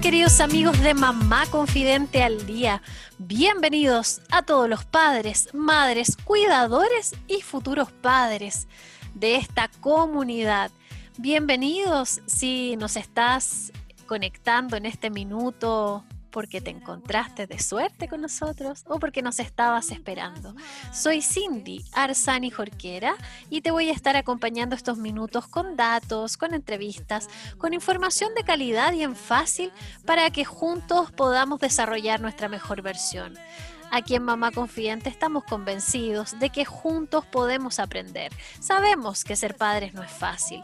Queridos 0.00 0.40
amigos 0.40 0.80
de 0.80 0.94
Mamá 0.94 1.46
Confidente 1.46 2.22
al 2.22 2.46
Día. 2.46 2.82
Bienvenidos 3.18 4.20
a 4.30 4.42
todos 4.42 4.68
los 4.68 4.84
padres, 4.84 5.48
madres, 5.52 6.16
cuidadores 6.16 7.16
y 7.26 7.40
futuros 7.40 7.90
padres 7.90 8.68
de 9.14 9.36
esta 9.36 9.68
comunidad. 9.80 10.70
Bienvenidos 11.16 12.20
si 12.26 12.76
nos 12.76 12.96
estás 12.96 13.72
conectando 14.06 14.76
en 14.76 14.86
este 14.86 15.10
minuto 15.10 16.04
porque 16.30 16.60
te 16.60 16.70
encontraste 16.70 17.46
de 17.46 17.58
suerte 17.58 18.08
con 18.08 18.20
nosotros 18.20 18.84
o 18.86 18.98
porque 18.98 19.22
nos 19.22 19.38
estabas 19.40 19.90
esperando. 19.90 20.54
Soy 20.92 21.22
Cindy 21.22 21.84
Arzani 21.92 22.50
Jorquera 22.50 23.14
y 23.50 23.60
te 23.60 23.70
voy 23.70 23.88
a 23.88 23.92
estar 23.92 24.16
acompañando 24.16 24.76
estos 24.76 24.98
minutos 24.98 25.46
con 25.48 25.76
datos, 25.76 26.36
con 26.36 26.54
entrevistas, 26.54 27.28
con 27.58 27.74
información 27.74 28.34
de 28.34 28.44
calidad 28.44 28.92
y 28.92 29.02
en 29.02 29.16
fácil 29.16 29.72
para 30.04 30.30
que 30.30 30.44
juntos 30.44 31.12
podamos 31.12 31.60
desarrollar 31.60 32.20
nuestra 32.20 32.48
mejor 32.48 32.82
versión. 32.82 33.34
Aquí 33.90 34.14
en 34.14 34.22
Mamá 34.22 34.50
Confidente 34.50 35.08
estamos 35.08 35.44
convencidos 35.44 36.38
de 36.38 36.50
que 36.50 36.64
juntos 36.64 37.24
podemos 37.24 37.78
aprender. 37.78 38.32
Sabemos 38.60 39.24
que 39.24 39.36
ser 39.36 39.56
padres 39.56 39.94
no 39.94 40.02
es 40.02 40.10
fácil, 40.10 40.62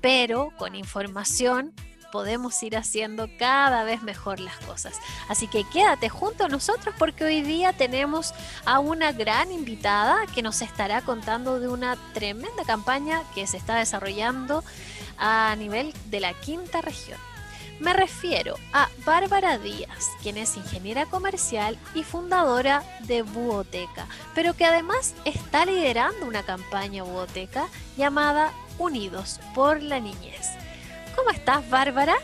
pero 0.00 0.52
con 0.56 0.76
información 0.76 1.72
podemos 2.12 2.62
ir 2.62 2.76
haciendo 2.76 3.28
cada 3.38 3.82
vez 3.82 4.02
mejor 4.02 4.38
las 4.38 4.56
cosas. 4.58 5.00
Así 5.28 5.48
que 5.48 5.64
quédate 5.64 6.08
junto 6.08 6.44
a 6.44 6.48
nosotros 6.48 6.94
porque 6.98 7.24
hoy 7.24 7.42
día 7.42 7.72
tenemos 7.72 8.32
a 8.64 8.78
una 8.78 9.10
gran 9.10 9.50
invitada 9.50 10.26
que 10.32 10.42
nos 10.42 10.62
estará 10.62 11.00
contando 11.02 11.58
de 11.58 11.66
una 11.66 11.96
tremenda 12.12 12.64
campaña 12.64 13.22
que 13.34 13.48
se 13.48 13.56
está 13.56 13.76
desarrollando 13.76 14.62
a 15.18 15.56
nivel 15.56 15.92
de 16.10 16.20
la 16.20 16.34
quinta 16.34 16.82
región. 16.82 17.18
Me 17.80 17.92
refiero 17.92 18.54
a 18.72 18.88
Bárbara 19.04 19.58
Díaz, 19.58 20.10
quien 20.22 20.36
es 20.36 20.56
ingeniera 20.56 21.06
comercial 21.06 21.76
y 21.94 22.04
fundadora 22.04 22.84
de 23.00 23.22
Buoteca, 23.22 24.06
pero 24.36 24.54
que 24.54 24.64
además 24.64 25.14
está 25.24 25.64
liderando 25.64 26.26
una 26.26 26.44
campaña 26.44 27.02
Buoteca 27.02 27.66
llamada 27.96 28.52
Unidos 28.78 29.40
por 29.54 29.82
la 29.82 29.98
Niñez. 29.98 30.61
¿Cómo 31.22 31.30
estás, 31.30 31.70
Bárbara? 31.70 32.16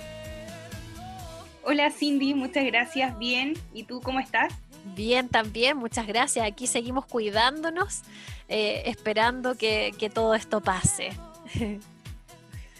Hola, 1.62 1.88
Cindy, 1.92 2.34
muchas 2.34 2.64
gracias. 2.64 3.16
Bien. 3.16 3.54
¿Y 3.72 3.84
tú 3.84 4.00
cómo 4.00 4.18
estás? 4.18 4.52
Bien, 4.96 5.28
también, 5.28 5.76
muchas 5.76 6.04
gracias. 6.04 6.44
Aquí 6.44 6.66
seguimos 6.66 7.06
cuidándonos, 7.06 8.02
eh, 8.48 8.82
esperando 8.86 9.54
que, 9.54 9.94
que 9.96 10.10
todo 10.10 10.34
esto 10.34 10.60
pase. 10.60 11.10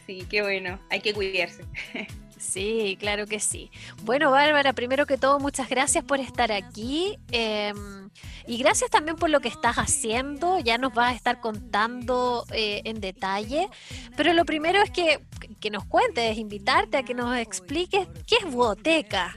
Sí, 0.07 0.25
qué 0.31 0.41
bueno. 0.41 0.81
Hay 0.89 1.01
que 1.01 1.13
cuidarse. 1.13 1.67
Sí, 2.39 2.97
claro 3.01 3.27
que 3.27 3.41
sí. 3.41 3.71
Bueno, 4.03 4.31
Bárbara, 4.31 4.73
primero 4.73 5.07
que 5.07 5.19
todo, 5.19 5.41
muchas 5.41 5.69
gracias 5.69 6.05
por 6.05 6.21
estar 6.21 6.53
aquí 6.53 7.19
em, 7.33 8.11
y 8.47 8.59
gracias 8.59 8.91
también 8.91 9.17
por 9.17 9.29
lo 9.29 9.41
que 9.41 9.49
estás 9.49 9.77
haciendo. 9.77 10.59
Ya 10.61 10.79
nos 10.79 10.95
vas 10.95 11.13
a 11.13 11.17
estar 11.17 11.41
contando 11.41 12.45
eh, 12.53 12.83
en 12.85 13.01
detalle, 13.01 13.69
pero 14.17 14.33
lo 14.33 14.45
primero 14.45 14.81
es 14.83 14.91
que, 14.91 15.21
que 15.61 15.71
nos 15.71 15.85
cuentes, 15.85 16.37
invitarte 16.39 16.97
a 16.97 17.03
que 17.03 17.15
nos 17.15 17.37
expliques 17.37 18.07
qué 18.27 18.37
es 18.37 18.53
Buoteca. 18.53 19.37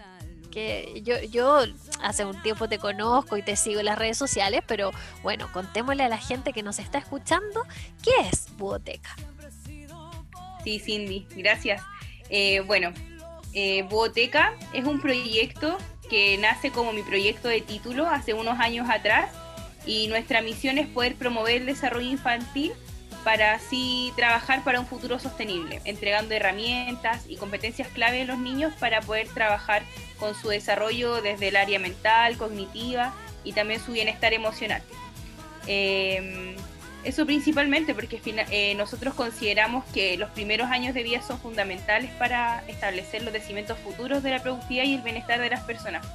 Que 0.52 1.02
yo, 1.04 1.20
yo 1.22 1.60
hace 2.02 2.26
un 2.26 2.42
tiempo 2.42 2.68
te 2.68 2.78
conozco 2.78 3.38
y 3.38 3.42
te 3.42 3.56
sigo 3.56 3.80
en 3.80 3.86
las 3.86 3.98
redes 3.98 4.18
sociales, 4.18 4.62
pero 4.68 4.92
bueno, 5.24 5.50
contémosle 5.54 6.04
a 6.04 6.10
la 6.10 6.18
gente 6.18 6.52
que 6.52 6.62
nos 6.62 6.80
está 6.80 6.98
escuchando 6.98 7.64
qué 8.04 8.12
es 8.30 8.48
Buoteca. 8.58 9.16
Sí, 10.64 10.80
Cindy, 10.80 11.26
gracias. 11.36 11.82
Eh, 12.30 12.60
bueno, 12.62 12.94
eh, 13.54 13.88
es 14.74 14.86
un 14.86 15.02
proyecto 15.02 15.78
que 16.10 16.38
nace 16.38 16.72
como 16.72 16.94
mi 16.94 17.04
proyecto 17.04 17.48
de 17.48 17.62
título 17.62 18.08
hace 18.08 18.34
unos 18.34 18.60
años 18.60 18.90
atrás 18.90 19.32
y 19.86 20.08
nuestra 20.08 20.42
misión 20.42 20.78
es 20.78 20.88
poder 20.88 21.16
promover 21.16 21.62
el 21.62 21.66
desarrollo 21.66 22.10
infantil 22.10 22.74
para 23.24 23.54
así 23.54 24.14
trabajar 24.16 24.64
para 24.64 24.80
un 24.80 24.86
futuro 24.86 25.20
sostenible, 25.20 25.82
entregando 25.86 26.34
herramientas 26.34 27.24
y 27.28 27.38
competencias 27.38 27.88
clave 27.90 28.22
a 28.22 28.26
los 28.26 28.38
niños 28.38 28.74
para 28.80 29.02
poder 29.02 29.28
trabajar 29.30 29.84
con 30.20 30.36
su 30.36 30.50
desarrollo 30.50 31.22
desde 31.22 31.50
el 31.50 31.56
área 31.56 31.80
mental, 31.80 32.38
cognitiva 32.38 33.14
y 33.44 33.54
también 33.54 33.80
su 33.80 33.92
bienestar 33.92 34.34
emocional. 34.34 34.82
Eh, 35.68 36.56
eso 37.04 37.26
principalmente 37.26 37.96
porque 37.96 38.22
eh, 38.26 38.76
nosotros 38.76 39.16
consideramos 39.16 39.84
que 39.86 40.18
los 40.18 40.30
primeros 40.30 40.70
años 40.70 40.94
de 40.94 41.02
vida 41.02 41.22
son 41.22 41.40
fundamentales 41.40 42.12
para 42.12 42.64
establecer 42.68 43.24
los 43.24 43.34
cimientos 43.44 43.78
futuros 43.80 44.22
de 44.22 44.32
la 44.32 44.40
productividad 44.40 44.84
y 44.84 44.96
el 44.96 45.02
bienestar 45.02 45.40
de 45.40 45.50
las 45.50 45.62
personas. 45.62 46.06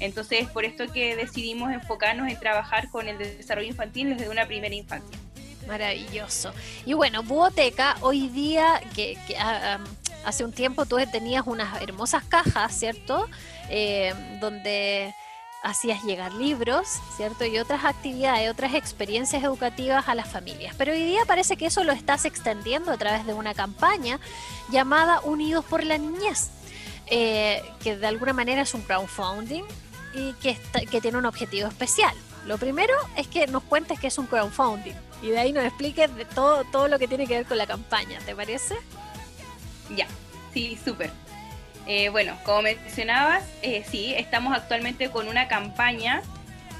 Entonces 0.00 0.42
es 0.42 0.48
por 0.48 0.66
esto 0.66 0.92
que 0.92 1.16
decidimos 1.16 1.72
enfocarnos 1.72 2.28
en 2.28 2.38
trabajar 2.38 2.90
con 2.90 3.08
el 3.08 3.16
desarrollo 3.16 3.68
infantil 3.68 4.16
desde 4.16 4.28
una 4.28 4.46
primera 4.46 4.74
infancia. 4.74 5.18
Maravilloso. 5.66 6.52
Y 6.84 6.92
bueno, 6.92 7.22
Buoteca, 7.22 7.96
hoy 8.00 8.28
día, 8.28 8.82
que, 8.94 9.16
ah, 9.38 9.78
hace 10.24 10.44
un 10.44 10.52
tiempo 10.52 10.86
tú 10.86 10.96
tenías 11.10 11.44
unas 11.46 11.82
hermosas 11.82 12.24
cajas, 12.24 12.72
¿cierto? 12.78 13.28
Eh, 13.68 14.14
donde 14.40 15.14
hacías 15.62 16.02
llegar 16.04 16.32
libros, 16.34 16.86
¿cierto? 17.16 17.46
Y 17.46 17.58
otras 17.58 17.84
actividades, 17.84 18.50
otras 18.50 18.74
experiencias 18.74 19.42
educativas 19.42 20.08
a 20.08 20.14
las 20.14 20.28
familias. 20.28 20.74
Pero 20.76 20.92
hoy 20.92 21.02
día 21.02 21.24
parece 21.26 21.56
que 21.56 21.66
eso 21.66 21.84
lo 21.84 21.92
estás 21.92 22.26
extendiendo 22.26 22.92
a 22.92 22.98
través 22.98 23.24
de 23.24 23.32
una 23.32 23.54
campaña 23.54 24.20
llamada 24.70 25.20
Unidos 25.20 25.64
por 25.64 25.82
la 25.82 25.96
Niñez, 25.96 26.50
eh, 27.06 27.62
que 27.82 27.96
de 27.96 28.06
alguna 28.06 28.34
manera 28.34 28.60
es 28.62 28.74
un 28.74 28.82
crowdfunding 28.82 29.64
y 30.14 30.34
que 30.34 31.00
tiene 31.00 31.16
un 31.16 31.26
objetivo 31.26 31.66
especial. 31.66 32.14
Lo 32.46 32.58
primero 32.58 32.94
es 33.16 33.26
que 33.26 33.46
nos 33.46 33.62
cuentes 33.62 33.98
que 33.98 34.08
es 34.08 34.18
un 34.18 34.26
crowdfunding 34.26 34.94
y 35.24 35.30
de 35.30 35.38
ahí 35.38 35.52
nos 35.52 35.64
expliques 35.64 36.14
de 36.16 36.26
todo, 36.26 36.64
todo 36.64 36.86
lo 36.86 36.98
que 36.98 37.08
tiene 37.08 37.26
que 37.26 37.38
ver 37.38 37.46
con 37.46 37.56
la 37.56 37.66
campaña, 37.66 38.18
¿te 38.26 38.36
parece? 38.36 38.74
Ya, 39.96 40.06
sí, 40.52 40.78
súper. 40.84 41.10
Eh, 41.86 42.10
bueno, 42.10 42.36
como 42.44 42.60
mencionabas, 42.60 43.42
eh, 43.62 43.84
sí, 43.90 44.12
estamos 44.14 44.54
actualmente 44.54 45.08
con 45.10 45.26
una 45.26 45.48
campaña 45.48 46.22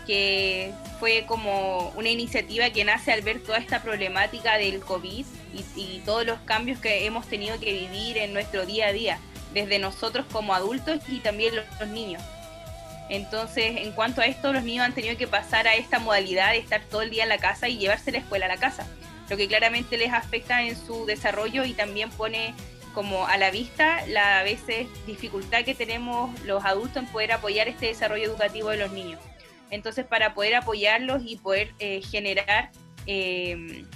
que 0.06 0.74
fue 1.00 1.24
como 1.26 1.88
una 1.96 2.10
iniciativa 2.10 2.68
que 2.68 2.84
nace 2.84 3.12
al 3.12 3.22
ver 3.22 3.42
toda 3.42 3.56
esta 3.56 3.82
problemática 3.82 4.58
del 4.58 4.80
COVID 4.80 5.24
y, 5.76 6.02
todos 6.04 6.26
los 6.26 6.38
cambios 6.40 6.78
que 6.78 7.06
hemos 7.06 7.26
tenido 7.26 7.58
que 7.58 7.72
vivir 7.72 8.18
en 8.18 8.34
nuestro 8.34 8.66
día 8.66 8.88
a 8.88 8.92
día, 8.92 9.18
desde 9.54 9.78
nosotros 9.78 10.26
como 10.30 10.54
adultos 10.54 11.00
y 11.08 11.20
también 11.20 11.56
los, 11.56 11.64
los 11.80 11.88
niños. 11.88 12.22
Entonces, 13.08 13.76
en 13.76 13.92
cuanto 13.92 14.20
a 14.20 14.26
esto, 14.26 14.52
los 14.52 14.64
niños 14.64 14.86
han 14.86 14.94
tenido 14.94 15.16
que 15.16 15.26
pasar 15.26 15.68
a 15.68 15.74
esta 15.74 15.98
modalidad 15.98 16.52
de 16.52 16.58
estar 16.58 16.82
todo 16.84 17.02
el 17.02 17.10
día 17.10 17.24
en 17.24 17.28
la 17.28 17.38
casa 17.38 17.68
y 17.68 17.78
llevarse 17.78 18.12
la 18.12 18.18
escuela 18.18 18.46
a 18.46 18.48
la 18.48 18.56
casa, 18.56 18.86
lo 19.28 19.36
que 19.36 19.46
claramente 19.46 19.98
les 19.98 20.12
afecta 20.12 20.62
en 20.62 20.76
su 20.76 21.04
desarrollo 21.06 21.64
y 21.64 21.74
también 21.74 22.10
pone 22.10 22.54
como 22.94 23.26
a 23.26 23.36
la 23.36 23.50
vista 23.50 24.06
la 24.06 24.38
a 24.38 24.42
veces 24.44 24.86
dificultad 25.06 25.64
que 25.64 25.74
tenemos 25.74 26.40
los 26.42 26.64
adultos 26.64 27.02
en 27.02 27.08
poder 27.08 27.32
apoyar 27.32 27.68
este 27.68 27.86
desarrollo 27.86 28.24
educativo 28.24 28.70
de 28.70 28.76
los 28.78 28.92
niños. 28.92 29.20
Entonces, 29.70 30.06
para 30.06 30.34
poder 30.34 30.54
apoyarlos 30.54 31.22
y 31.26 31.36
poder 31.36 31.74
eh, 31.80 32.00
generar, 32.00 32.70
em, 33.06 33.86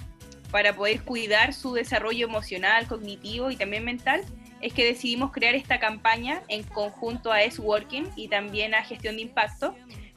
para 0.51 0.75
poder 0.75 1.01
cuidar 1.03 1.53
su 1.53 1.73
desarrollo 1.73 2.27
emocional, 2.27 2.87
cognitivo 2.87 3.49
y 3.49 3.55
también 3.55 3.85
mental, 3.85 4.23
es 4.61 4.73
que 4.73 4.85
decidimos 4.85 5.31
crear 5.31 5.55
esta 5.55 5.79
campaña 5.79 6.41
en 6.47 6.63
conjunto 6.63 7.31
a 7.31 7.41
S-Working 7.43 8.09
y 8.15 8.27
también 8.27 8.73
a 8.73 8.83
Gestión 8.83 9.15
de 9.15 9.23
Impacto 9.23 9.75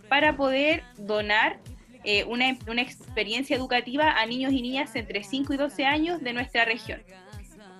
para 0.08 0.36
poder 0.36 0.82
donar 0.96 1.58
eh, 2.04 2.24
una, 2.24 2.56
una 2.66 2.82
experiencia 2.82 3.56
educativa 3.56 4.20
a 4.20 4.26
niños 4.26 4.52
y 4.52 4.62
niñas 4.62 4.94
entre 4.96 5.22
5 5.22 5.54
y 5.54 5.56
12 5.56 5.84
años 5.84 6.20
de 6.20 6.32
nuestra 6.32 6.64
región. 6.64 7.02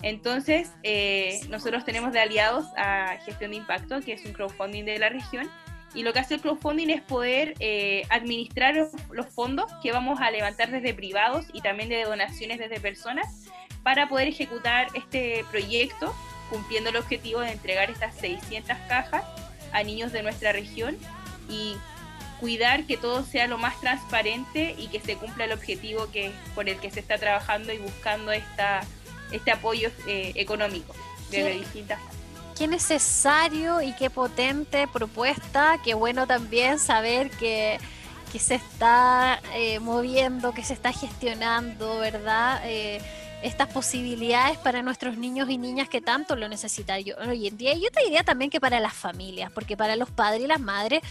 Entonces, 0.02 0.72
eh, 0.82 1.40
nosotros 1.48 1.84
tenemos 1.84 2.12
de 2.12 2.20
aliados 2.20 2.66
a 2.76 3.18
Gestión 3.24 3.52
de 3.52 3.58
Impacto, 3.58 4.00
que 4.00 4.12
es 4.12 4.24
un 4.24 4.32
crowdfunding 4.32 4.84
de 4.84 4.98
la 4.98 5.08
región, 5.08 5.48
y 5.94 6.02
lo 6.02 6.12
que 6.12 6.18
hace 6.20 6.34
el 6.34 6.40
crowdfunding 6.40 6.88
es 6.88 7.02
poder 7.02 7.54
eh, 7.60 8.02
administrar 8.08 8.74
los, 9.10 9.26
fondos 9.26 9.70
que 9.82 9.92
vamos 9.92 10.20
a 10.20 10.30
levantar 10.30 10.70
desde 10.70 10.94
privados 10.94 11.46
y 11.52 11.60
también 11.60 11.88
de 11.88 12.02
donaciones 12.04 12.58
desde 12.58 12.80
personas 12.80 13.46
para 13.82 14.08
poder 14.08 14.28
ejecutar 14.28 14.88
este 14.94 15.44
proyecto 15.50 16.14
cumpliendo 16.52 16.90
el 16.90 16.96
objetivo 16.96 17.40
de 17.40 17.52
entregar 17.52 17.90
estas 17.90 18.14
600 18.16 18.76
cajas 18.86 19.24
a 19.72 19.82
niños 19.82 20.12
de 20.12 20.22
nuestra 20.22 20.52
región 20.52 20.98
y 21.48 21.76
cuidar 22.40 22.84
que 22.84 22.98
todo 22.98 23.24
sea 23.24 23.46
lo 23.46 23.56
más 23.56 23.80
transparente 23.80 24.74
y 24.76 24.88
que 24.88 25.00
se 25.00 25.16
cumpla 25.16 25.46
el 25.46 25.52
objetivo 25.52 26.10
que 26.12 26.30
por 26.54 26.68
el 26.68 26.78
que 26.78 26.90
se 26.90 27.00
está 27.00 27.16
trabajando 27.16 27.72
y 27.72 27.78
buscando 27.78 28.32
esta, 28.32 28.82
este 29.30 29.50
apoyo 29.50 29.90
eh, 30.06 30.32
económico 30.34 30.94
desde 31.30 31.52
distintas 31.52 31.98
qué 32.56 32.68
necesario 32.68 33.80
y 33.80 33.92
qué 33.94 34.10
potente 34.10 34.86
propuesta, 34.86 35.80
qué 35.82 35.94
bueno 35.94 36.26
también 36.26 36.78
saber 36.78 37.30
que, 37.30 37.78
que 38.30 38.38
se 38.38 38.56
está 38.56 39.40
eh, 39.54 39.80
moviendo, 39.80 40.52
que 40.52 40.62
se 40.62 40.74
está 40.74 40.92
gestionando, 40.92 41.98
¿verdad? 41.98 42.60
Eh, 42.64 43.00
estas 43.42 43.68
posibilidades 43.68 44.58
para 44.58 44.82
nuestros 44.82 45.16
niños 45.16 45.50
y 45.50 45.58
niñas 45.58 45.88
que 45.88 46.00
tanto 46.00 46.36
lo 46.36 46.48
necesitan 46.48 47.02
hoy 47.28 47.48
en 47.48 47.56
día. 47.56 47.74
Y 47.74 47.82
yo 47.82 47.90
te 47.90 48.02
diría 48.04 48.22
también 48.22 48.50
que 48.50 48.60
para 48.60 48.80
las 48.80 48.94
familias, 48.94 49.50
porque 49.52 49.76
para 49.76 49.96
los 49.96 50.10
padres 50.10 50.42
y 50.42 50.46
las 50.46 50.60
madres, 50.60 51.02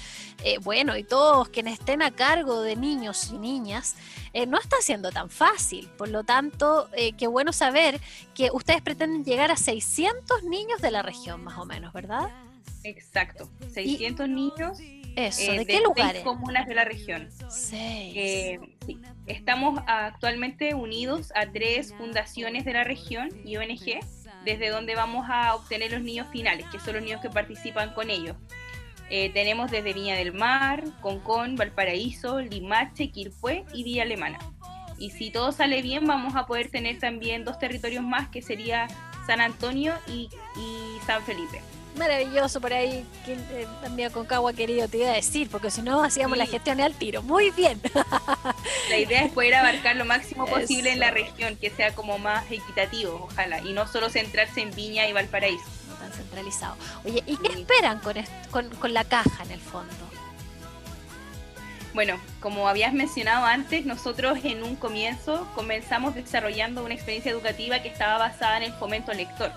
eh, 0.43 0.57
bueno, 0.59 0.97
y 0.97 1.03
todos 1.03 1.49
quienes 1.49 1.79
estén 1.79 2.01
a 2.01 2.11
cargo 2.11 2.61
de 2.61 2.75
niños 2.75 3.29
y 3.31 3.37
niñas, 3.37 3.95
eh, 4.33 4.45
no 4.45 4.57
está 4.59 4.77
siendo 4.81 5.11
tan 5.11 5.29
fácil. 5.29 5.89
Por 5.97 6.09
lo 6.09 6.23
tanto, 6.23 6.89
eh, 6.93 7.13
qué 7.13 7.27
bueno 7.27 7.53
saber 7.53 7.99
que 8.33 8.49
ustedes 8.51 8.81
pretenden 8.81 9.25
llegar 9.25 9.51
a 9.51 9.57
600 9.57 10.43
niños 10.43 10.81
de 10.81 10.91
la 10.91 11.01
región, 11.01 11.43
más 11.43 11.57
o 11.57 11.65
menos, 11.65 11.93
¿verdad? 11.93 12.29
Exacto, 12.83 13.49
600 13.73 14.27
niños 14.27 14.79
eso, 15.15 15.51
¿de, 15.51 15.65
qué 15.65 15.79
lugares? 15.81 16.13
Seis 16.13 16.23
comunas 16.23 16.67
de 16.67 16.75
la 16.75 16.85
región. 16.85 17.29
Seis. 17.49 18.59
sí. 18.85 18.99
Estamos 19.27 19.79
actualmente 19.87 20.73
unidos 20.73 21.31
a 21.35 21.51
tres 21.51 21.93
fundaciones 21.93 22.65
de 22.65 22.73
la 22.73 22.83
región 22.83 23.29
y 23.45 23.57
ONG, 23.57 23.99
desde 24.43 24.69
donde 24.69 24.95
vamos 24.95 25.27
a 25.29 25.55
obtener 25.55 25.91
los 25.91 26.01
niños 26.01 26.27
finales, 26.31 26.65
que 26.71 26.79
son 26.79 26.95
los 26.95 27.03
niños 27.03 27.21
que 27.21 27.29
participan 27.29 27.93
con 27.93 28.09
ellos. 28.09 28.35
Eh, 29.09 29.29
tenemos 29.33 29.69
desde 29.69 29.93
Viña 29.93 30.15
del 30.15 30.33
Mar, 30.33 30.83
Concón, 31.01 31.55
Valparaíso, 31.55 32.39
Limache, 32.39 33.11
Quilpué 33.11 33.65
y 33.73 33.83
Villa 33.83 34.03
Alemana. 34.03 34.39
Y 34.97 35.11
si 35.11 35.31
todo 35.31 35.51
sale 35.51 35.81
bien, 35.81 36.05
vamos 36.05 36.35
a 36.35 36.45
poder 36.45 36.69
tener 36.69 36.99
también 36.99 37.43
dos 37.43 37.59
territorios 37.59 38.03
más, 38.03 38.29
que 38.29 38.41
sería 38.41 38.87
San 39.27 39.41
Antonio 39.41 39.93
y 40.07 40.29
San 41.05 41.21
Felipe. 41.23 41.61
Maravilloso 41.95 42.61
por 42.61 42.71
ahí, 42.71 43.05
que 43.25 43.33
eh, 43.33 43.67
también 43.81 44.11
con 44.11 44.25
Cagua 44.25 44.53
querido 44.53 44.87
te 44.87 44.99
iba 44.99 45.09
a 45.09 45.13
decir, 45.13 45.49
porque 45.49 45.69
si 45.69 45.81
no 45.81 46.03
hacíamos 46.03 46.37
la 46.37 46.45
gestión 46.45 46.79
al 46.79 46.93
tiro. 46.93 47.21
Muy 47.21 47.51
bien. 47.51 47.81
La 48.89 48.97
idea 48.97 49.25
es 49.25 49.31
poder 49.31 49.55
abarcar 49.55 49.95
lo 49.97 50.05
máximo 50.05 50.45
posible 50.45 50.93
en 50.93 50.99
la 50.99 51.11
región, 51.11 51.57
que 51.57 51.69
sea 51.69 51.93
como 51.93 52.17
más 52.17 52.49
equitativo, 52.49 53.27
ojalá, 53.29 53.61
y 53.61 53.73
no 53.73 53.87
solo 53.87 54.09
centrarse 54.09 54.61
en 54.61 54.73
Viña 54.73 55.07
y 55.07 55.13
Valparaíso. 55.13 55.63
No 55.89 55.95
tan 55.95 56.11
centralizado. 56.11 56.75
Oye, 57.05 57.23
¿y 57.25 57.37
qué 57.37 57.59
esperan 57.59 57.99
con, 57.99 58.15
con, 58.51 58.69
con 58.69 58.93
la 58.93 59.03
caja 59.03 59.43
en 59.43 59.51
el 59.51 59.59
fondo? 59.59 59.93
Bueno, 61.93 62.19
como 62.39 62.69
habías 62.69 62.93
mencionado 62.93 63.45
antes, 63.45 63.85
nosotros 63.85 64.39
en 64.43 64.63
un 64.63 64.77
comienzo 64.77 65.47
comenzamos 65.55 66.15
desarrollando 66.15 66.85
una 66.85 66.93
experiencia 66.93 67.31
educativa 67.31 67.81
que 67.81 67.89
estaba 67.89 68.17
basada 68.17 68.57
en 68.57 68.63
el 68.63 68.73
fomento 68.73 69.13
lector 69.13 69.51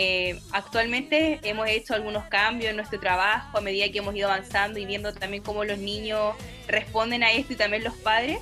eh, 0.00 0.40
actualmente 0.52 1.40
hemos 1.42 1.68
hecho 1.68 1.92
algunos 1.92 2.24
cambios 2.26 2.70
en 2.70 2.76
nuestro 2.76 3.00
trabajo 3.00 3.58
a 3.58 3.60
medida 3.60 3.90
que 3.90 3.98
hemos 3.98 4.14
ido 4.14 4.28
avanzando 4.28 4.78
y 4.78 4.86
viendo 4.86 5.12
también 5.12 5.42
cómo 5.42 5.64
los 5.64 5.78
niños 5.78 6.36
responden 6.68 7.24
a 7.24 7.32
esto 7.32 7.54
y 7.54 7.56
también 7.56 7.82
los 7.82 7.96
padres. 7.96 8.38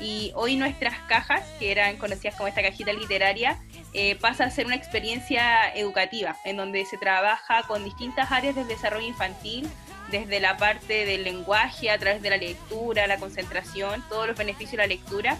Y 0.00 0.30
hoy 0.36 0.54
nuestras 0.54 0.96
cajas, 1.08 1.42
que 1.58 1.72
eran 1.72 1.96
conocidas 1.96 2.36
como 2.36 2.46
esta 2.46 2.62
cajita 2.62 2.92
literaria, 2.92 3.60
eh, 3.92 4.16
pasa 4.16 4.44
a 4.44 4.50
ser 4.50 4.66
una 4.66 4.76
experiencia 4.76 5.68
educativa, 5.74 6.36
en 6.44 6.56
donde 6.56 6.84
se 6.84 6.96
trabaja 6.96 7.64
con 7.64 7.84
distintas 7.84 8.30
áreas 8.30 8.54
del 8.54 8.68
desarrollo 8.68 9.06
infantil, 9.06 9.68
desde 10.12 10.38
la 10.38 10.56
parte 10.56 11.06
del 11.06 11.24
lenguaje, 11.24 11.90
a 11.90 11.98
través 11.98 12.22
de 12.22 12.30
la 12.30 12.36
lectura, 12.36 13.06
la 13.08 13.18
concentración, 13.18 14.04
todos 14.08 14.28
los 14.28 14.36
beneficios 14.36 14.72
de 14.72 14.78
la 14.78 14.86
lectura, 14.86 15.38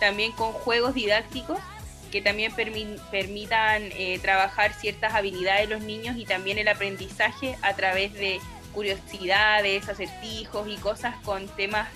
también 0.00 0.32
con 0.32 0.52
juegos 0.52 0.94
didácticos 0.94 1.58
que 2.16 2.22
también 2.22 2.50
permitan 3.10 3.82
eh, 3.92 4.18
trabajar 4.22 4.72
ciertas 4.72 5.12
habilidades 5.12 5.68
de 5.68 5.74
los 5.74 5.84
niños 5.84 6.16
y 6.16 6.24
también 6.24 6.56
el 6.56 6.66
aprendizaje 6.66 7.58
a 7.60 7.74
través 7.74 8.14
de 8.14 8.40
curiosidades, 8.72 9.86
acertijos 9.86 10.66
y 10.66 10.76
cosas 10.76 11.14
con 11.24 11.46
temas 11.46 11.90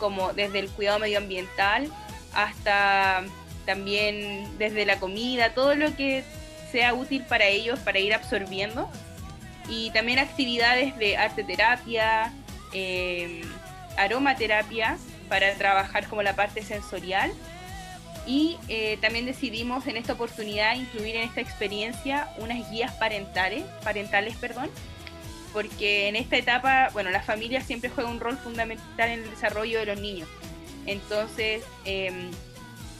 como 0.00 0.32
desde 0.32 0.58
el 0.58 0.70
cuidado 0.70 0.98
medioambiental 0.98 1.88
hasta 2.34 3.22
también 3.64 4.58
desde 4.58 4.84
la 4.84 4.98
comida, 4.98 5.54
todo 5.54 5.76
lo 5.76 5.94
que 5.94 6.24
sea 6.72 6.92
útil 6.92 7.22
para 7.28 7.44
ellos 7.44 7.78
para 7.78 8.00
ir 8.00 8.12
absorbiendo. 8.12 8.90
Y 9.68 9.92
también 9.92 10.18
actividades 10.18 10.98
de 10.98 11.16
arte 11.16 11.44
terapia, 11.44 12.32
eh, 12.72 13.42
aromaterapia 13.96 14.98
para 15.28 15.54
trabajar 15.54 16.08
como 16.08 16.24
la 16.24 16.34
parte 16.34 16.60
sensorial 16.62 17.30
y 18.26 18.58
eh, 18.68 18.98
también 19.00 19.26
decidimos 19.26 19.86
en 19.86 19.96
esta 19.96 20.12
oportunidad 20.12 20.76
incluir 20.76 21.16
en 21.16 21.22
esta 21.22 21.40
experiencia 21.40 22.28
unas 22.38 22.70
guías 22.70 22.92
parentales, 22.94 23.64
parentales 23.82 24.36
perdón, 24.36 24.70
porque 25.52 26.08
en 26.08 26.16
esta 26.16 26.36
etapa, 26.36 26.90
bueno, 26.92 27.10
la 27.10 27.22
familia 27.22 27.60
siempre 27.60 27.90
juega 27.90 28.10
un 28.10 28.20
rol 28.20 28.36
fundamental 28.36 29.10
en 29.10 29.20
el 29.20 29.30
desarrollo 29.30 29.80
de 29.80 29.86
los 29.86 30.00
niños. 30.00 30.28
Entonces, 30.86 31.64
em, 31.84 32.30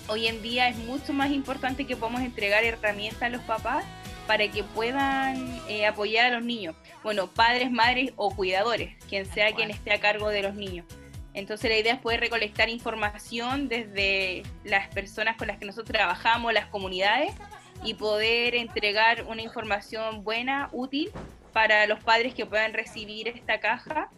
hoy 0.08 0.26
en 0.26 0.42
día 0.42 0.68
es 0.68 0.76
mucho 0.76 1.12
más 1.12 1.30
importante 1.30 1.86
que 1.86 1.96
podamos 1.96 2.22
entregar 2.22 2.64
herramientas 2.64 3.22
a 3.22 3.28
los 3.28 3.42
papás 3.42 3.84
para 4.26 4.48
que 4.48 4.62
puedan 4.62 5.60
eh, 5.68 5.86
apoyar 5.86 6.26
a 6.26 6.36
los 6.36 6.44
niños. 6.44 6.74
Bueno, 7.02 7.28
padres, 7.28 7.70
madres 7.70 8.12
o 8.16 8.34
cuidadores, 8.34 8.94
quien 9.08 9.26
sea 9.26 9.52
quien 9.52 9.70
esté 9.70 9.92
a 9.92 10.00
cargo 10.00 10.28
de 10.28 10.42
los 10.42 10.54
niños. 10.54 10.86
Entonces 11.34 11.70
la 11.70 11.78
idea 11.78 11.94
es 11.94 12.00
poder 12.00 12.20
recolectar 12.20 12.68
información 12.68 13.68
desde 13.68 14.42
las 14.64 14.88
personas 14.88 15.36
con 15.36 15.48
las 15.48 15.58
que 15.58 15.66
nosotros 15.66 15.92
trabajamos, 15.96 16.52
las 16.52 16.66
comunidades, 16.66 17.32
y 17.84 17.94
poder 17.94 18.54
entregar 18.54 19.24
una 19.26 19.42
información 19.42 20.24
buena, 20.24 20.68
útil 20.72 21.10
para 21.52 21.86
los 21.86 22.02
padres 22.02 22.34
que 22.34 22.46
puedan 22.46 22.74
recibir 22.74 23.28
esta 23.28 23.60
caja 23.60 24.10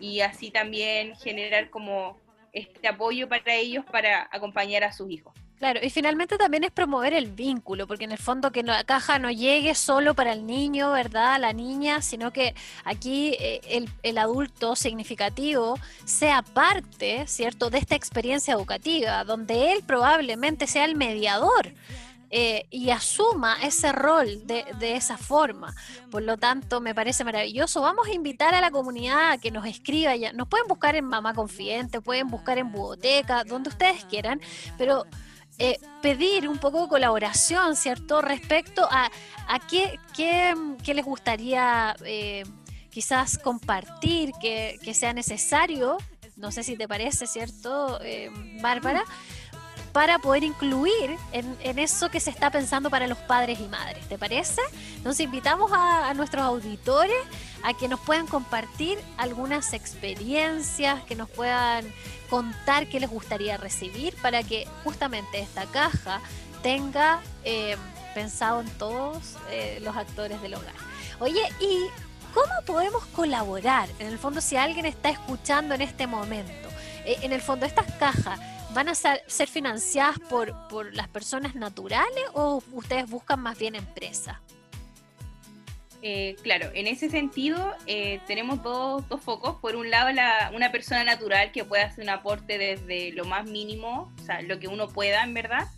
y 0.00 0.20
así 0.20 0.50
también 0.50 1.14
generar 1.16 1.70
como 1.70 2.18
este 2.52 2.88
apoyo 2.88 3.28
para 3.28 3.54
ellos 3.54 3.84
para 3.90 4.28
acompañar 4.30 4.84
a 4.84 4.92
sus 4.92 5.10
hijos. 5.10 5.34
Claro, 5.64 5.80
y 5.82 5.88
finalmente 5.88 6.36
también 6.36 6.62
es 6.64 6.72
promover 6.72 7.14
el 7.14 7.30
vínculo, 7.32 7.86
porque 7.86 8.04
en 8.04 8.12
el 8.12 8.18
fondo 8.18 8.52
que 8.52 8.62
la 8.62 8.84
caja 8.84 9.18
no 9.18 9.30
llegue 9.30 9.74
solo 9.74 10.12
para 10.12 10.34
el 10.34 10.44
niño, 10.44 10.92
¿verdad? 10.92 11.40
La 11.40 11.54
niña, 11.54 12.02
sino 12.02 12.34
que 12.34 12.54
aquí 12.84 13.34
eh, 13.40 13.86
el, 14.02 14.18
adulto 14.18 14.76
significativo 14.76 15.78
sea 16.04 16.42
parte, 16.42 17.26
¿cierto?, 17.26 17.70
de 17.70 17.78
esta 17.78 17.94
experiencia 17.94 18.52
educativa, 18.52 19.24
donde 19.24 19.72
él 19.72 19.82
probablemente 19.86 20.66
sea 20.66 20.84
el 20.84 20.96
mediador. 20.96 21.72
Eh, 22.28 22.66
y 22.70 22.90
asuma 22.90 23.56
ese 23.62 23.90
rol 23.92 24.46
de, 24.46 24.66
esa 24.94 25.16
forma. 25.16 25.74
Por 26.10 26.24
lo 26.24 26.36
tanto, 26.36 26.82
me 26.82 26.94
parece 26.94 27.24
maravilloso. 27.24 27.80
Vamos 27.80 28.06
a 28.08 28.12
invitar 28.12 28.54
a 28.54 28.60
la 28.60 28.70
comunidad 28.70 29.30
a 29.30 29.38
que 29.38 29.50
nos 29.50 29.64
escriba. 29.64 30.14
Ya. 30.14 30.34
Nos 30.34 30.46
pueden 30.46 30.66
buscar 30.66 30.94
en 30.94 31.06
Mamá 31.06 31.32
Confidente, 31.32 32.02
pueden 32.02 32.28
buscar 32.28 32.58
en 32.58 32.70
Buboteca, 32.70 33.44
donde 33.44 33.70
ustedes 33.70 34.04
quieran, 34.04 34.42
pero 34.76 35.06
eh, 35.58 35.78
pedir 36.02 36.48
un 36.48 36.58
poco 36.58 36.82
de 36.82 36.88
colaboración, 36.88 37.76
¿cierto? 37.76 38.20
Respecto 38.20 38.88
a, 38.90 39.10
a 39.48 39.58
qué, 39.60 40.00
qué, 40.14 40.54
les 40.94 41.04
gustaría 41.04 41.94
eh, 42.04 42.42
quizás 42.90 43.38
compartir, 43.38 44.32
que, 44.40 44.78
que, 44.82 44.94
sea 44.94 45.12
necesario, 45.12 45.98
no 46.36 46.50
sé 46.50 46.64
si 46.64 46.76
te 46.76 46.88
parece, 46.88 47.26
¿cierto, 47.26 48.00
eh, 48.02 48.30
Bárbara? 48.60 49.04
Para 49.94 50.18
poder 50.18 50.42
incluir 50.42 51.16
en, 51.30 51.78
eso 51.78 52.10
que 52.10 52.18
se 52.18 52.28
está 52.28 52.50
pensando 52.50 52.90
para 52.90 53.06
los 53.06 53.16
padres 53.16 53.60
y 53.60 53.68
madres. 53.68 54.04
¿Te 54.08 54.18
parece? 54.18 54.60
Nos 55.04 55.20
invitamos 55.20 55.70
a, 55.72 56.12
nuestros 56.14 56.42
auditores 56.42 57.16
a 57.62 57.74
que 57.74 57.86
nos 57.86 58.00
puedan 58.00 58.26
compartir 58.26 58.98
algunas 59.16 59.72
experiencias, 59.72 61.00
que 61.04 61.14
nos 61.14 61.30
puedan 61.30 61.86
contar 62.28 62.88
qué 62.88 62.98
les 62.98 63.08
gustaría 63.08 63.56
recibir 63.56 64.16
para 64.20 64.42
que 64.42 64.66
justamente 64.82 65.38
esta 65.38 65.64
caja 65.66 66.20
tenga 66.64 67.20
eh, 67.44 67.76
pensado 68.16 68.62
en 68.62 68.70
todos 68.70 69.36
eh, 69.48 69.78
los 69.80 69.96
actores 69.96 70.42
del 70.42 70.54
hogar. 70.54 70.74
Oye, 71.20 71.42
¿y 71.60 71.86
cómo 72.34 72.52
podemos 72.66 73.06
colaborar? 73.06 73.88
En 74.00 74.08
el 74.08 74.18
fondo, 74.18 74.40
si 74.40 74.56
alguien 74.56 74.86
está 74.86 75.10
escuchando 75.10 75.72
en 75.72 75.82
este 75.82 76.08
momento, 76.08 76.68
eh, 77.04 77.18
en 77.22 77.32
el 77.32 77.40
fondo, 77.40 77.64
estas 77.64 77.86
cajas 77.92 78.40
¿Van 78.74 78.88
a 78.88 78.94
ser, 78.96 79.22
financiadas 79.48 80.18
por, 80.18 80.52
por 80.66 80.92
las 80.94 81.06
personas 81.06 81.54
naturales 81.54 82.24
o 82.32 82.60
ustedes 82.72 83.08
buscan 83.08 83.40
más 83.40 83.56
bien 83.56 83.76
empresas? 83.76 84.36
Eh, 86.02 86.34
claro, 86.42 86.70
en 86.74 86.88
ese 86.88 87.08
sentido 87.08 87.72
eh, 87.86 88.20
tenemos 88.26 88.64
dos, 88.64 89.08
dos, 89.08 89.20
focos. 89.20 89.56
Por 89.60 89.76
un 89.76 89.90
lado, 89.90 90.10
una 90.52 90.72
persona 90.72 91.04
natural 91.04 91.52
que 91.52 91.64
puede 91.64 91.84
hacer 91.84 92.02
un 92.02 92.10
aporte 92.10 92.58
desde 92.58 93.12
lo 93.12 93.24
más 93.24 93.48
mínimo, 93.48 94.12
o 94.20 94.22
sea, 94.24 94.42
lo 94.42 94.58
que 94.58 94.66
uno 94.66 94.88
pueda, 94.88 95.22
en 95.22 95.34
verdad, 95.34 95.68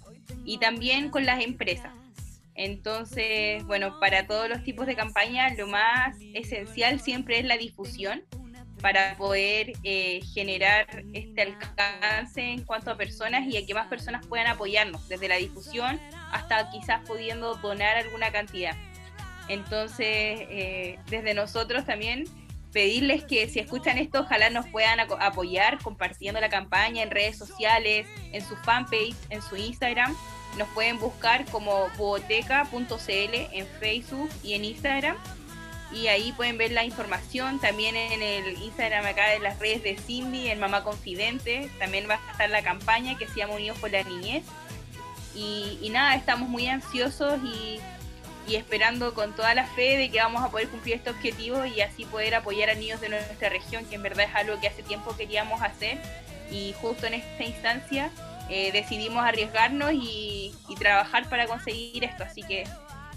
y 0.45 0.57
también 0.57 1.11
con 1.11 1.27
las 1.27 1.45
empresas. 1.45 1.93
Entonces, 2.55 3.63
bueno, 3.67 4.01
para 4.01 4.27
todos 4.27 4.49
los 4.49 4.65
tipos 4.65 4.87
de 4.87 4.97
campañas, 4.97 5.57
lo 5.59 5.67
más 5.67 6.17
esencial 6.33 6.99
siempre 6.99 7.39
es 7.39 7.45
la 7.45 7.59
difusión 7.59 8.25
para 8.81 9.17
poder 9.17 9.73
eh, 9.83 10.21
generar 10.35 10.87
este 11.13 11.43
alcance 11.43 12.41
en 12.41 12.63
cuanto 12.63 12.91
a 12.91 12.97
personas 12.97 13.47
y 13.47 13.57
a 13.57 13.67
que 13.67 13.75
más 13.75 13.87
personas 13.89 14.27
puedan 14.27 14.47
apoyarnos, 14.47 15.09
desde 15.09 15.29
la 15.29 15.37
difusión 15.37 16.01
hasta 16.31 16.71
quizás 16.71 17.01
pudiendo 17.07 17.55
donar 17.57 17.97
alguna 17.97 18.31
cantidad. 18.31 18.77
Entonces, 19.49 20.07
eh, 20.51 20.99
desde 21.09 21.35
nosotros 21.35 21.85
también 21.85 22.25
pedirles 22.73 23.25
que 23.25 23.49
si 23.49 23.59
escuchan 23.61 23.97
esto, 23.97 24.21
ojalá 24.21 24.51
nos 24.51 24.67
puedan 24.67 25.01
apoyar 25.01 25.79
compartiendo 25.83 26.41
la 26.41 26.49
campaña 26.49 27.03
en 27.03 27.11
redes 27.11 27.39
sociales, 27.39 28.07
en 28.33 28.45
su 28.45 28.57
fanpage, 28.57 29.17
en 29.31 29.41
su 29.41 29.57
Instagram. 29.57 30.15
Nos 30.59 30.69
pueden 30.69 30.99
buscar 30.99 31.45
como 31.47 31.89
boteca.cl 31.97 33.35
en 33.53 33.67
Facebook 33.81 34.31
y 34.43 34.55
en 34.55 34.65
Instagram. 34.65 35.17
Y 35.93 36.09
ahí 36.09 36.33
pueden 36.33 36.59
ver 36.59 36.73
la 36.73 36.85
información. 36.85 37.59
También 37.61 37.97
en 37.97 38.23
el 38.23 38.63
Instagram 38.63 39.07
acá 39.07 39.29
de 39.31 39.39
las 39.39 39.59
redes 39.59 39.83
de 39.83 39.97
Cindy, 39.97 40.49
en 40.49 40.59
Mamá 40.59 40.83
Confidente. 40.83 41.71
También 41.79 42.09
va 42.09 42.15
a 42.15 42.33
estar 42.33 42.51
la 42.51 42.63
campaña 42.63 43.17
que 43.17 43.29
se 43.29 43.37
llama 43.37 43.55
Unidos 43.55 43.79
por 43.79 43.91
la 43.91 44.03
Niñez. 44.03 44.45
Y, 45.35 45.79
y 45.83 45.91
nada, 45.91 46.15
estamos 46.15 46.49
muy 46.49 46.67
ansiosos 46.67 47.39
y 47.45 47.79
y 48.49 48.55
esperando 48.55 49.13
con 49.15 49.35
toda 49.35 49.55
la 49.55 49.67
fe 49.67 49.97
de 49.97 50.11
que 50.11 50.19
vamos 50.19 50.43
a 50.43 50.51
poder 50.51 50.69
cumplir 50.69 50.97
este 50.97 51.11
objetivo 51.11 51.65
y 51.65 51.81
así 51.81 52.05
poder 52.05 52.35
apoyar 52.35 52.71
a 52.71 52.75
niños 52.75 53.01
de 53.01 53.09
nuestra 53.09 53.49
región, 53.49 53.85
que 53.87 53.97
en 53.97 54.03
verdad 54.03 54.27
es 54.29 54.35
algo 54.35 54.61
que 54.61 54.69
hace 54.69 54.83
tiempo 54.83 55.17
queríamos 55.17 55.61
hacer 55.63 55.99
y 56.51 56.75
justo 56.81 57.07
en 57.07 57.15
esta 57.15 57.45
instancia 57.45 58.11
eh, 58.49 58.71
decidimos 58.71 59.25
arriesgarnos 59.25 59.93
y, 59.93 60.55
trabajar 60.79 61.29
para 61.31 61.47
conseguir 61.47 62.05
esto. 62.05 62.23
Así 62.23 62.43
que 62.43 62.65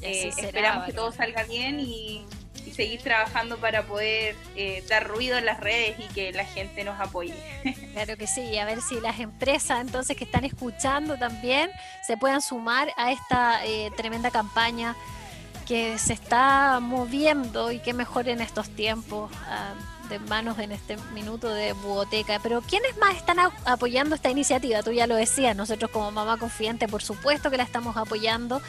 eh, 0.01 0.31
esperamos 0.37 0.85
que 0.85 0.93
todo 0.93 1.11
salga 1.11 1.43
bien 1.43 1.79
y, 1.79 2.25
seguir 2.71 3.01
trabajando 3.01 3.57
para 3.57 3.83
poder 3.83 4.35
eh, 4.55 4.83
dar 4.89 5.07
ruido 5.07 5.37
en 5.37 5.45
las 5.45 5.59
redes 5.59 5.97
y 5.99 6.13
que 6.13 6.31
la 6.31 6.45
gente 6.45 6.83
nos 6.83 6.99
apoye. 6.99 7.33
Claro 7.93 8.15
que 8.15 8.27
sí, 8.27 8.41
y 8.41 8.57
a 8.57 8.65
ver 8.65 8.81
si 8.81 8.99
las 9.01 9.19
empresas 9.19 9.81
entonces 9.81 10.15
que 10.15 10.23
están 10.23 10.45
escuchando 10.45 11.17
también 11.17 11.69
se 12.05 12.15
puedan 12.15 12.41
sumar 12.41 12.93
a 12.95 13.11
esta 13.11 13.59
tremenda 13.97 14.31
campaña 14.31 14.95
que 15.69 15.99
se 15.99 16.13
está 16.13 16.79
moviendo 16.79 17.71
y 17.71 17.79
que 17.79 17.93
mejor 17.93 18.27
en 18.27 18.41
estos 18.41 18.69
tiempos 18.69 19.31
ah, 19.47 19.73
de 20.09 20.19
manos 20.19 20.59
en 20.59 20.71
este 20.71 20.97
minuto 21.13 21.53
de 21.53 21.73
buoteca. 21.73 22.39
Pero 22.41 22.61
¿quiénes 22.61 22.97
más 22.97 23.15
están 23.15 23.37
apoyando 23.65 24.15
esta 24.15 24.29
iniciativa? 24.29 24.83
Tú 24.83 24.91
ya 24.91 25.07
lo 25.07 25.15
decías, 25.15 25.55
nosotros 25.55 25.91
como 25.91 26.11
Mamá 26.11 26.37
Confidente 26.37 26.87
por 26.87 27.01
supuesto 27.01 27.49
que 27.49 27.57
la 27.57 27.63
estamos 27.63 27.95
apoyando. 27.95 28.61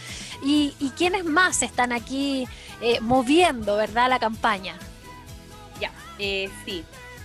¿Y, 0.42 0.74
quiénes 0.96 1.24
más 1.24 1.62
están 1.62 1.92
aquí 1.92 2.46
eh, 2.82 3.00
moviendo, 3.00 3.76
verdad, 3.76 4.08
la 4.08 4.18
campaña? 4.18 4.76
Ya, 5.80 5.90
eh, 6.18 6.50
sí. 6.64 6.84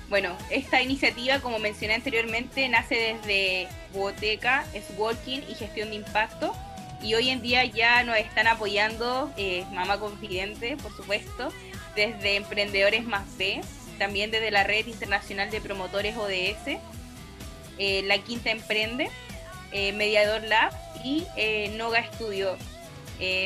Bueno, 0.10 0.38
esta 0.50 0.82
iniciativa, 0.82 1.40
como 1.40 1.60
mencioné 1.60 1.96
anteriormente, 1.96 2.70
nace 2.70 2.96
desde 2.96 3.68
Buoteca, 3.92 4.66
es 4.74 4.86
Walking 4.98 5.42
y 5.50 5.56
Gestión 5.56 5.90
de 5.90 5.96
Impacto 5.96 6.56
y 7.02 7.14
hoy 7.14 7.30
en 7.30 7.42
día 7.42 7.66
ya 7.66 8.04
nos 8.04 8.18
están 8.18 8.48
apoyando 8.48 9.32
eh, 9.38 9.66
Confidente, 10.00 10.76
por 10.78 10.96
supuesto, 10.96 11.52
desde 11.96 12.36
Emprendedores 12.36 13.06
Más 13.06 13.26
B, 13.38 13.62
también 13.98 14.32
desde 14.32 14.52
la 14.52 14.64
Red 14.64 14.88
Internacional 14.88 15.50
de 15.52 15.62
Promotores 15.62 16.16
ODS, 16.18 16.80
eh, 17.78 18.04
La 18.04 18.18
Quinta 18.20 18.52
Emprende, 18.52 19.10
eh, 19.72 19.92
Mediador 19.94 20.44
Lab 20.44 20.74
y 21.04 21.26
Noga 21.78 22.04
Studio. 22.14 22.58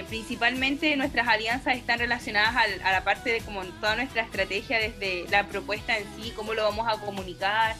principalmente 0.07 0.95
nuestras 0.95 1.27
alianzas 1.27 1.77
están 1.77 1.99
relacionadas 1.99 2.55
a 2.83 2.91
la 2.91 3.03
parte 3.03 3.31
de 3.31 3.41
como 3.41 3.63
toda 3.65 3.95
nuestra 3.95 4.23
estrategia 4.23 4.79
desde 4.79 5.25
la 5.29 5.47
propuesta 5.47 5.97
en 5.97 6.05
sí, 6.15 6.31
cómo 6.35 6.53
lo 6.53 6.63
vamos 6.63 6.87
a 6.87 6.99
comunicar, 6.99 7.75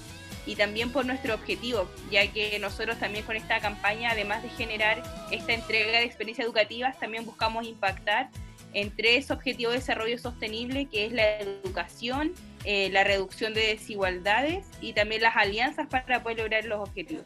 y 0.50 0.56
también 0.56 0.92
por 0.92 1.06
nuestro 1.06 1.36
objetivo, 1.36 1.88
ya 2.10 2.26
que 2.32 2.58
nosotros 2.60 2.98
también 3.00 3.24
con 3.24 3.36
esta 3.36 3.60
campaña, 3.60 4.10
además 4.12 4.42
de 4.42 4.50
generar 4.50 5.04
esta 5.32 5.54
entrega 5.54 6.00
de 6.00 6.06
experiencias 6.06 6.46
educativas, 6.46 7.00
también 7.00 7.24
buscamos 7.24 7.68
impactar 7.68 8.30
en 8.74 8.96
tres 8.96 9.30
objetivos 9.30 9.74
de 9.74 9.80
desarrollo 9.80 10.18
sostenible, 10.18 10.88
que 10.88 11.06
es 11.06 11.14
la 11.14 11.40
educación, 11.40 12.34
eh, 12.66 12.90
la 12.92 13.04
reducción 13.04 13.54
de 13.54 13.68
desigualdades 13.68 14.66
y 14.82 14.94
también 14.94 15.22
las 15.22 15.36
alianzas 15.36 15.88
para 15.88 16.22
poder 16.22 16.40
lograr 16.40 16.66
los 16.66 16.82
objetivos. 16.82 17.26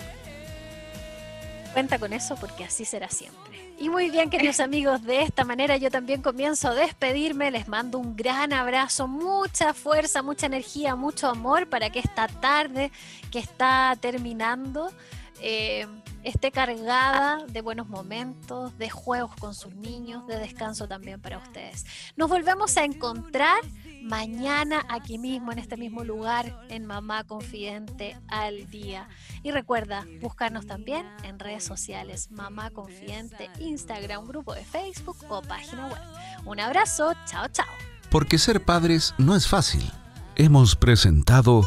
Cuenta 1.73 1.99
con 1.99 2.13
eso 2.13 2.37
porque 2.37 2.65
así 2.65 2.85
será 2.85 3.09
siempre. 3.09 3.73
Y 3.79 3.89
muy 3.89 4.11
bien, 4.11 4.29
queridos 4.29 4.59
amigos, 4.61 5.03
de 5.05 5.23
esta 5.23 5.45
manera 5.45 5.77
yo 5.77 5.91
también 5.91 6.21
comienzo 6.21 6.69
a 6.69 6.75
despedirme. 6.75 7.51
Les 7.53 7.69
mando 7.69 7.99
un 7.99 8.17
gran 8.17 8.53
abrazo, 8.53 9.07
mucha 9.07 9.73
fuerza, 9.73 10.23
mucha 10.23 10.47
energía, 10.47 10.97
mucho 10.97 11.29
amor 11.29 11.69
para 11.69 11.91
que 11.91 12.01
esta 12.01 12.27
tarde 12.27 12.91
que 13.31 13.39
está 13.39 13.97
terminando 14.01 14.93
eh, 15.41 15.87
esté 16.25 16.50
cargada 16.50 17.45
de 17.47 17.61
buenos 17.61 17.88
momentos, 17.88 18.76
de 18.79 18.91
juegos 18.91 19.35
con 19.37 19.55
sus 19.55 19.75
niños, 19.75 20.26
de 20.26 20.38
descanso 20.38 20.88
también 20.88 21.21
para 21.21 21.38
ustedes. 21.38 21.85
Nos 22.17 22.29
volvemos 22.29 22.76
a 22.76 22.85
encontrar 22.85 23.61
mañana 24.02 24.85
aquí 24.88 25.19
mismo, 25.19 25.52
en 25.52 25.59
este 25.59 25.76
mismo 25.76 26.05
lugar, 26.05 26.64
en 26.69 26.87
Mamá 26.87 27.25
Confidente 27.25 28.17
al 28.29 28.69
Día. 28.69 29.09
Y 29.43 29.50
recuerda, 29.50 30.07
buscarnos 30.21 30.67
también 30.67 31.07
en 31.23 31.38
redes 31.38 31.64
sociales, 31.64 32.31
Mamá 32.31 32.71
Confidente, 32.71 33.50
Instagram, 33.61 34.26
grupo 34.26 34.55
de 34.55 34.64
Facebook 34.64 35.17
o 35.29 35.43
página 35.43 35.87
web. 35.87 36.02
Un 36.45 36.61
abrazo, 36.61 37.12
chao, 37.26 37.49
chao. 37.49 37.67
Porque 38.11 38.38
ser 38.38 38.64
padres 38.64 39.14
no 39.19 39.35
es 39.35 39.49
fácil. 39.49 39.91
Hemos 40.37 40.76
presentado 40.76 41.67